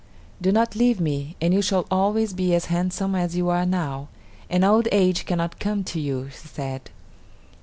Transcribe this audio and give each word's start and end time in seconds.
"Do 0.41 0.51
not 0.51 0.75
leave 0.75 0.99
me, 0.99 1.35
and 1.39 1.53
you 1.53 1.61
shall 1.61 1.85
always 1.91 2.33
be 2.33 2.55
as 2.55 2.65
handsome 2.73 3.13
as 3.13 3.35
you 3.35 3.49
are 3.49 3.67
now, 3.67 4.07
and 4.49 4.65
old 4.65 4.87
age 4.91 5.27
cannot 5.27 5.59
come 5.59 5.83
to 5.83 5.99
you," 5.99 6.31
she 6.31 6.47
said. 6.47 6.89